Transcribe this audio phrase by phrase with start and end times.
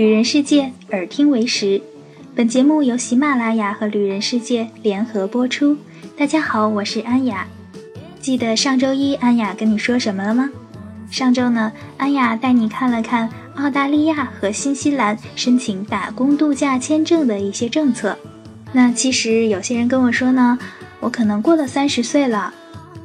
[0.00, 1.78] 旅人世界，耳听为实。
[2.34, 5.76] 本节目由喜马拉雅和旅人世界联合播出。
[6.16, 7.46] 大家好，我是安雅。
[8.18, 10.48] 记得上周一安雅跟你说什么了吗？
[11.10, 18.16] 上周呢，安雅带你看了看澳大利亚和新西兰申请打工度假签证的一些政策。
[18.72, 20.58] 那其实有些人跟我说呢，
[21.00, 22.54] 我可能过了三十岁了，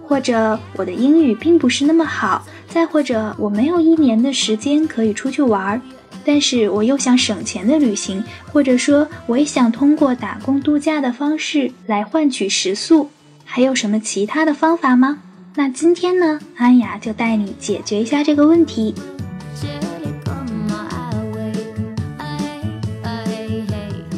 [0.02, 5.82] 或者我的英语并不是那么好，再或者我没有一年的时间可以出去玩儿。
[6.24, 13.10] 但是我又想省钱的旅行，或者说我也想通过打工度假的方式来换取食宿，
[13.44, 15.20] 还有什么其他的方法吗？
[15.56, 18.94] 那今天呢，安雅就带你解决一下这个问题。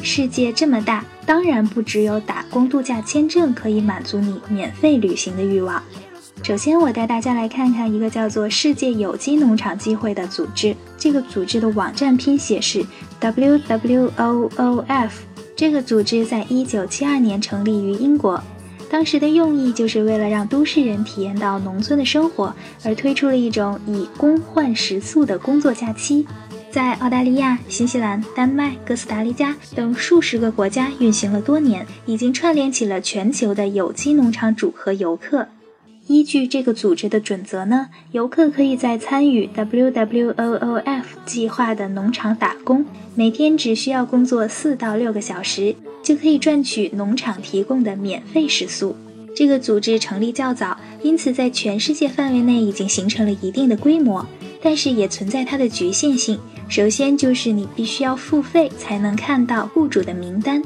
[0.02, 5.84] 世界这么大，当然不只有打工度假签证可以满足你免费旅行的欲望。
[6.48, 10.73] 首先，我带大家来看看一个叫做世界有机农场机会的组织。
[10.98, 12.86] 这个组织的网站拼写是
[13.20, 15.09] WWOOF。
[15.58, 18.42] 这个组织在一九七二年成立于英国，
[18.90, 26.25] 当时的用意就是为了让都市人体验到农村的生活，而推出了一种以工换食宿的工作假期。
[26.72, 35.45] 在澳大利亚、新西兰、丹麦、哥斯达黎加等数十个国家运行了多年，已经串联起了全球的有机农场主和游客。
[36.08, 48.95] 依据这个组织的准则呢，游客可以在参与 WWOOF 计划的农场打工，每天只需要工作四到六个小时，就可以赚取农场提供的免费食宿。
[49.35, 54.25] 这个组织成立较早，因此在全世界范围内已经形成了一定的规模，
[54.61, 56.39] 但是也存在它的局限性。
[56.69, 60.61] 首先就是你必须要付费才能看到雇主的名单。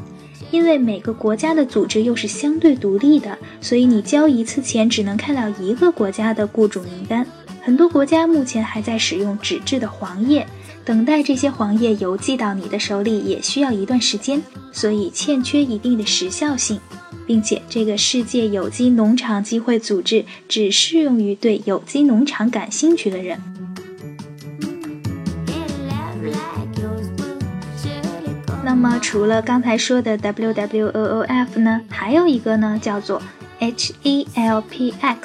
[0.51, 7.25] 因为每个国家的组织又是相对独立的，所以你交一次钱只能看到一个国家的雇主名单。
[7.63, 10.45] 很多国家目前还在使用纸质的黄页，
[10.83, 16.79] 等待这些黄页邮寄到你的手里也需要一段时间，所以欠缺一定的时效性。
[17.25, 23.39] 并且，这个世界有机农场机会组织只适用于对有机农场感兴趣的人。
[28.63, 33.21] 那么，除了刚才说的 WWOOF 呢，还有一个呢，叫做
[33.59, 35.17] HELPX，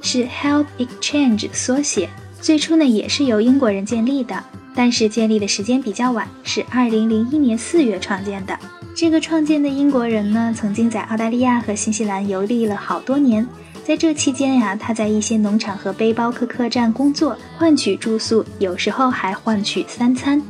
[0.00, 2.08] 是 Help Exchange 缩写。
[2.40, 4.42] 最初呢，也是由英国人建立的，
[4.74, 8.58] 但是建立的时间比较晚，是2001年4月创建的。
[8.94, 13.46] 这个创建的英国人呢，曾经在澳大利亚和新西兰游历了好多年，
[13.84, 20.42] 在这期间呀，他在一些农场和背包客客栈工作，换取住宿，有时候还换取三餐。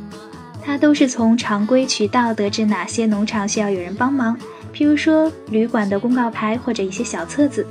[0.69, 4.37] 他都是从常规渠道得知哪些农场需要有人帮忙，
[4.71, 7.65] 譬如说旅馆的公告牌或者一些小册子。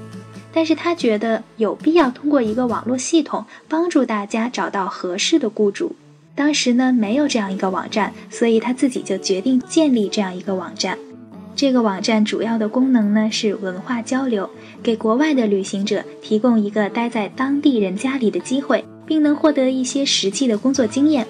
[0.53, 5.95] 但是他觉得有必要通过一个网络系统帮助大家找到合适的雇主。
[6.35, 10.99] 当时呢没有这样一个网站，所以他自己就决定建立这样一个网站。
[11.55, 14.51] 这个网站主要的功能呢是文化交流，
[14.83, 21.25] 给国外的旅行者提供一个待在当地人家里的机会，并能获得一些实际的工作经验。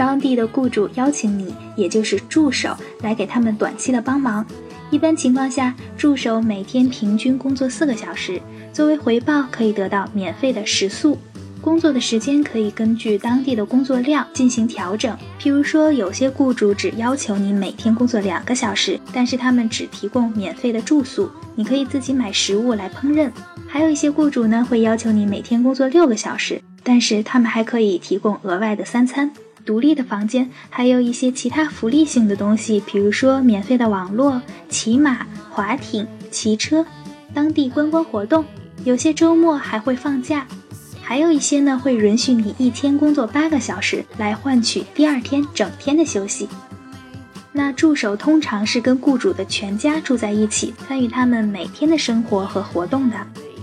[0.00, 4.42] 当地的雇主邀请你，也就是助手，来给他们短期的帮忙。
[4.88, 8.40] 一般情况下，助手每天平均工作四个小时，
[8.72, 11.18] 作为回报可以得到免费的食宿。
[11.60, 15.14] 工作的时间可以根据当地的工作量进行调整。
[15.38, 23.30] 譬如说，有些雇主只要求你每天工作两个小时，但是他们只提供免费的住宿，你可以自己买食物来烹饪。
[23.68, 29.30] 还有一些雇主呢，会要求你每天工作六个小时，但是他们还可以提供额外的三餐。
[29.64, 36.84] 独立的房间，还有一些其他福利性的东西，比如说免费的网络、骑马、划艇、骑车、
[37.32, 38.44] 当地观光活动，
[38.84, 40.46] 有些周末还会放假，
[41.02, 46.48] 还有一些呢会允许你一天工作八个小时来换取第二天整天的休息。
[47.52, 53.16] 那助手通常是跟雇主的全家住在一起，参与他们每天的生活和活动的。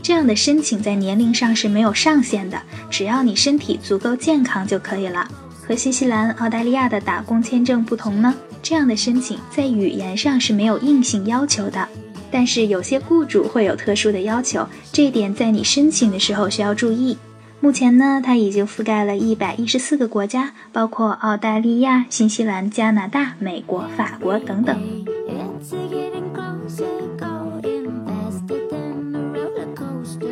[0.04, 5.27] 这样的申请在年龄上是没有上限的，只要你身体足够健康就可以了。
[5.68, 8.34] 和新西兰、澳大利亚的打工签证不同呢，
[8.64, 11.86] 这样的申请在语言上是没有硬性要求的，
[12.31, 17.18] 但是有些雇主会有特殊的要求，这一点在你申请的时候需要注意。
[17.60, 24.80] 目前呢，它已经覆盖了一百一十四个国家，包括澳大利亚、新西兰、加拿大、美国、法国等等。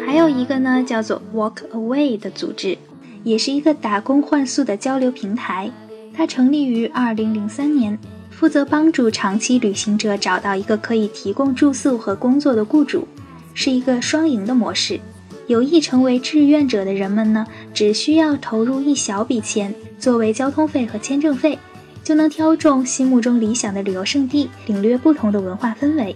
[0.06, 2.78] 还有一个呢，叫做 Walk Away 的组织。
[3.26, 5.70] 也是一个打工换宿的交流平台，
[6.14, 7.98] 它成立于二零零三年，
[8.30, 13.08] 负责帮助长期旅行者找到一个可以提供住宿和工作的雇主，
[13.56, 15.00] 是一个双赢的模式。
[15.48, 21.58] 有意成为志愿者的人们呢，只需要投入一小笔钱作为交通费和签证费，
[22.04, 26.16] 就能挑中心目中理想的旅游胜地，领略不同的文化氛围。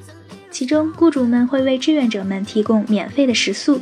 [0.51, 3.79] 其中，雇主们会为志愿者们提供免费的食宿，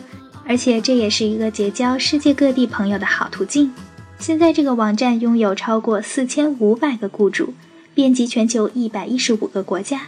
[0.47, 3.71] 而且这也是一个结交世界各地朋友的好途径。
[4.17, 7.53] 现在，这个网站拥有超过四千五百个雇主，
[7.93, 10.03] 遍及全球一百一十五个国家，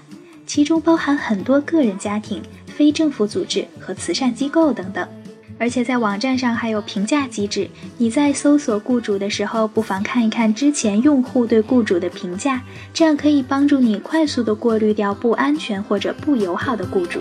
[0.48, 5.08] 其中包含很多个人家庭、非政府组织和慈善机构等等。
[5.60, 12.62] 而且在网站上还有评价机制，你在搜索雇主的时候，不妨看一看之前用户对雇主的评价，
[12.94, 17.20] 这样可以帮助你快速的过滤掉不安全或者不友好的雇主。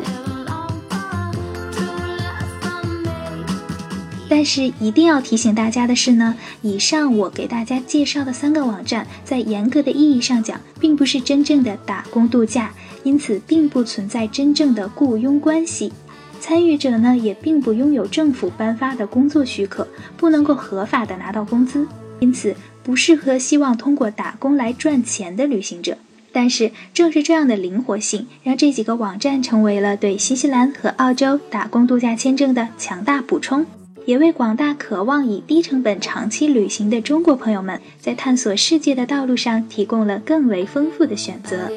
[4.38, 15.92] 但是一定要提醒大家的是呢，以上我给大家介绍的三个网站，在严格的意义上讲，并不是真正的打工度假，因此并不存在真正的雇佣关系。
[16.38, 21.88] 参与者呢，也并不拥有政府颁发的工作许可，不能够合法的拿到工资，
[22.20, 22.54] 因此
[22.84, 25.98] 不适合希望通过打工来赚钱的旅行者。
[26.30, 33.66] 但是，正是这样的灵活性，让这几个网站成为了对新西兰和澳洲打工度假签证的强大补充，
[34.08, 41.68] 也为广大渴望以低成本长期旅行的中国朋友们，在探索世界的道路上提供了更为丰富的选择。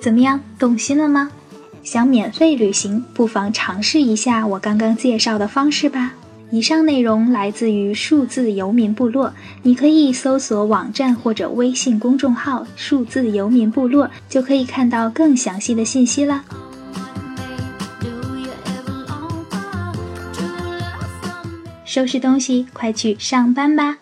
[0.00, 1.30] 怎么样，动心了吗？
[1.84, 6.14] 想免费旅行，不妨尝试一下我刚刚介绍的方式吧。
[6.50, 9.32] 以上内容来自于数字游民部落，
[9.62, 16.44] 你可以搜索网站或者微信公众号“数字游民部落”，就可以看到更详细的信息了。
[21.86, 23.96] 收拾东西，快去上班吧！